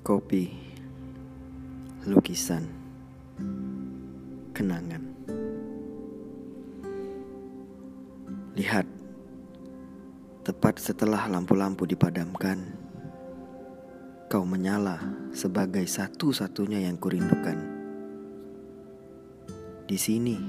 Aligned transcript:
Kopi, 0.00 0.48
lukisan, 2.08 2.64
kenangan. 4.56 5.04
Lihat, 8.56 8.88
tepat 10.40 10.80
setelah 10.80 11.28
lampu-lampu 11.28 11.84
dipadamkan, 11.84 12.64
kau 14.32 14.48
menyala 14.48 14.96
sebagai 15.36 15.84
satu-satunya 15.84 16.88
yang 16.88 16.96
kurindukan. 16.96 17.60
Di 19.84 20.00
sini, 20.00 20.40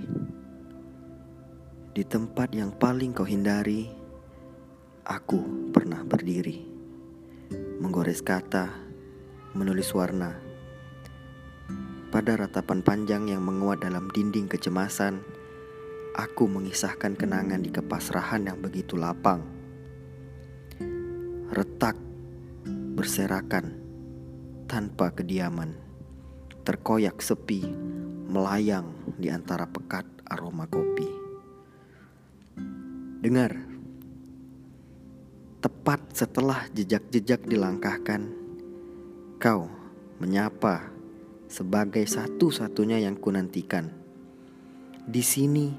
di 1.92 2.08
tempat 2.08 2.56
yang 2.56 2.72
paling 2.72 3.12
kau 3.12 3.28
hindari, 3.28 3.84
aku 5.04 5.68
pernah 5.76 6.08
berdiri, 6.08 6.64
menggores 7.84 8.24
kata 8.24 8.91
menulis 9.52 9.92
warna. 9.92 10.32
Pada 12.12 12.36
ratapan 12.40 12.84
panjang 12.84 13.28
yang 13.32 13.44
menguat 13.44 13.84
dalam 13.84 14.08
dinding 14.12 14.48
kecemasan, 14.48 15.24
aku 16.16 16.48
mengisahkan 16.48 17.16
kenangan 17.16 17.64
di 17.64 17.72
kepasrahan 17.72 18.48
yang 18.48 18.60
begitu 18.60 19.00
lapang. 19.00 19.44
Retak, 21.52 22.00
berserakan, 22.96 23.76
tanpa 24.72 25.12
kediaman, 25.12 25.76
terkoyak 26.64 27.20
sepi, 27.20 27.68
melayang 28.32 28.92
di 29.20 29.28
antara 29.28 29.68
pekat 29.68 30.08
aroma 30.32 30.68
kopi. 30.68 31.08
Dengar, 33.20 33.52
tepat 35.60 36.00
setelah 36.16 36.72
jejak-jejak 36.72 37.44
dilangkahkan, 37.48 38.32
Kau 39.42 39.66
menyapa 40.22 40.94
sebagai 41.50 42.06
satu-satunya 42.06 43.02
yang 43.02 43.18
kunantikan. 43.18 43.90
Di 45.02 45.26
sini, 45.26 45.74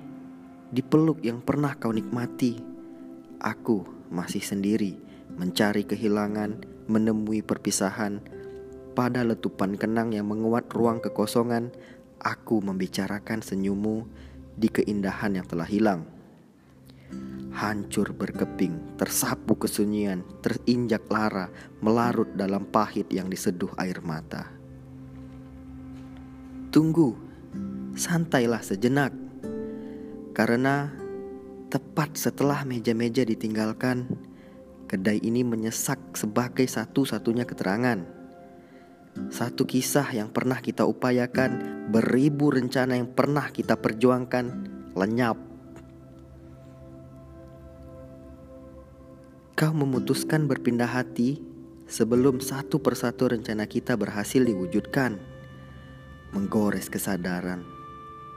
di 0.66 0.82
peluk 0.82 1.22
yang 1.22 1.38
pernah 1.38 1.78
kau 1.78 1.94
nikmati, 1.94 2.58
aku 3.38 3.86
masih 4.10 4.42
sendiri 4.42 4.98
mencari 5.38 5.86
kehilangan, 5.86 6.58
menemui 6.90 7.46
perpisahan. 7.46 8.18
Pada 8.98 9.22
letupan 9.22 9.78
kenang 9.78 10.10
yang 10.10 10.26
menguat 10.26 10.66
ruang 10.74 10.98
kekosongan, 10.98 11.70
aku 12.18 12.58
membicarakan 12.58 13.46
senyummu 13.46 14.10
di 14.58 14.74
keindahan 14.74 15.38
yang 15.38 15.46
telah 15.46 15.70
hilang 15.70 16.02
hancur 17.52 18.16
berkeping, 18.16 18.96
tersapu 18.96 19.54
kesunyian, 19.60 20.24
terinjak 20.40 21.04
lara, 21.12 21.52
melarut 21.84 22.32
dalam 22.32 22.64
pahit 22.64 23.12
yang 23.12 23.28
diseduh 23.28 23.70
air 23.76 24.00
mata. 24.00 24.48
Tunggu, 26.72 27.12
santailah 27.92 28.64
sejenak, 28.64 29.12
karena 30.32 30.88
tepat 31.68 32.16
setelah 32.16 32.64
meja-meja 32.64 33.28
ditinggalkan, 33.28 34.08
kedai 34.88 35.20
ini 35.20 35.44
menyesak 35.44 36.16
sebagai 36.16 36.64
satu-satunya 36.64 37.44
keterangan. 37.44 38.00
Satu 39.28 39.68
kisah 39.68 40.08
yang 40.16 40.32
pernah 40.32 40.64
kita 40.64 40.88
upayakan, 40.88 41.84
beribu 41.92 42.48
rencana 42.48 42.96
yang 42.96 43.12
pernah 43.12 43.52
kita 43.52 43.76
perjuangkan, 43.76 44.44
lenyap 44.96 45.51
Kau 49.62 49.70
memutuskan 49.70 50.50
berpindah 50.50 50.90
hati 50.90 51.38
sebelum 51.86 52.42
satu 52.42 52.82
persatu 52.82 53.30
rencana 53.30 53.70
kita 53.70 53.94
berhasil 53.94 54.42
diwujudkan. 54.42 55.22
Menggores 56.34 56.90
kesadaran, 56.90 57.62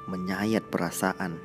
menyayat 0.06 0.70
perasaan. 0.70 1.42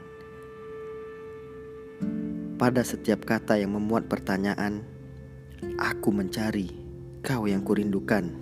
Pada 2.61 2.85
setiap 2.85 3.25
kata 3.25 3.57
yang 3.57 3.73
memuat 3.73 4.05
pertanyaan, 4.05 4.85
aku 5.81 6.13
mencari 6.13 6.69
kau 7.25 7.49
yang 7.49 7.65
kurindukan. 7.65 8.37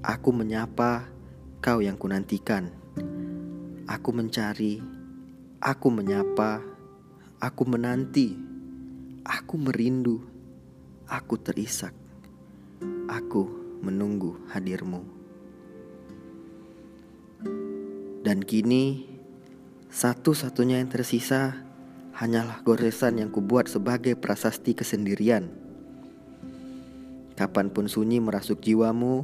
Aku 0.00 0.32
menyapa 0.32 1.12
kau 1.60 1.84
yang 1.84 2.00
kunantikan. 2.00 2.72
Aku 3.84 4.16
mencari, 4.16 4.80
aku 5.60 5.92
menyapa, 5.92 6.64
aku 7.36 7.68
menanti. 7.68 8.51
Aku 9.22 9.54
merindu, 9.54 10.18
aku 11.06 11.38
terisak, 11.38 11.94
aku 13.06 13.46
menunggu 13.78 14.34
hadirmu. 14.50 15.06
Dan 18.26 18.42
kini, 18.42 19.06
satu-satunya 19.94 20.82
yang 20.82 20.90
tersisa 20.90 21.54
hanyalah 22.18 22.66
goresan 22.66 23.22
yang 23.22 23.30
kubuat 23.30 23.70
sebagai 23.70 24.18
prasasti 24.18 24.74
kesendirian. 24.74 25.54
Kapan 27.38 27.70
pun 27.70 27.86
sunyi 27.86 28.18
merasuk 28.18 28.58
jiwamu, 28.58 29.22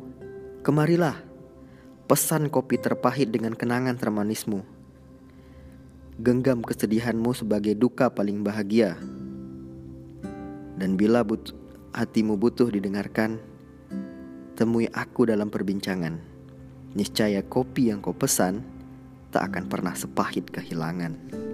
kemarilah, 0.62 1.18
pesan 2.06 2.54
kopi 2.54 2.78
terpahit 2.78 3.34
dengan 3.34 3.58
kenangan 3.58 3.98
termanismu. 3.98 4.62
Genggam 6.22 6.62
kesedihanmu 6.62 7.34
sebagai 7.34 7.74
duka 7.74 8.14
paling 8.14 8.46
bahagia. 8.46 9.17
Dan 10.78 10.94
bila 10.94 11.26
but 11.26 11.50
hatimu 11.90 12.38
butuh 12.38 12.70
didengarkan, 12.70 13.42
temui 14.54 14.86
aku 14.94 15.26
dalam 15.26 15.50
perbincangan. 15.50 16.22
Niscaya 16.94 17.42
kopi 17.42 17.90
yang 17.90 17.98
kau 17.98 18.14
pesan 18.14 18.62
tak 19.34 19.52
akan 19.52 19.66
pernah 19.66 19.92
sepahit 19.98 20.46
kehilangan. 20.54 21.47